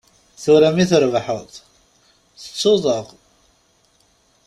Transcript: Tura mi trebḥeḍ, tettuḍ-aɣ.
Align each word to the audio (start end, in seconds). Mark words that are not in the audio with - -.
Tura 0.41 0.69
mi 0.75 0.85
trebḥeḍ, 0.89 1.43
tettuḍ-aɣ. 2.41 3.05